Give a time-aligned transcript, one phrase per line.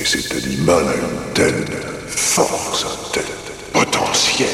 [0.00, 1.64] Et cet animal a une telle
[2.06, 3.24] force, un tel
[3.72, 4.48] potentiel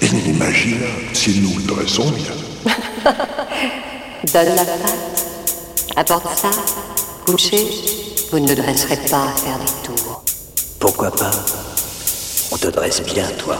[0.00, 2.72] inimaginable si nous le dressons bien.
[4.32, 5.26] Donne la patte.
[5.96, 6.50] Apporte ça.
[7.26, 7.66] Couché.
[8.30, 10.22] Vous ne le dresserez pas à faire des tours.
[10.78, 11.32] Pourquoi pas?
[12.52, 13.58] On te dresse bien, toi.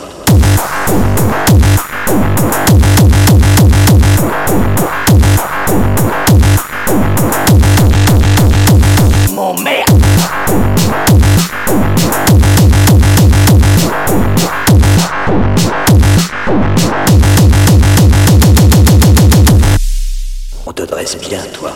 [21.09, 21.73] Dresse bien, toi.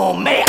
[0.00, 0.47] Oh man.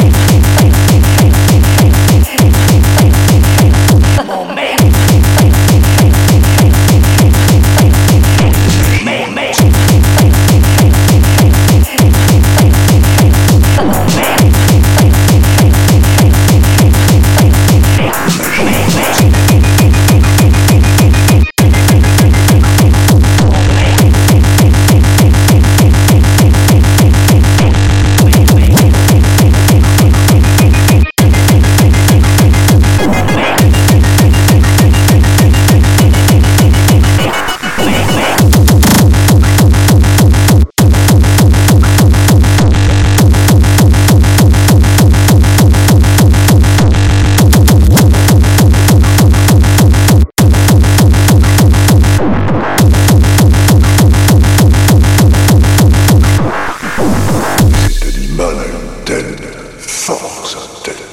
[60.18, 61.09] songs until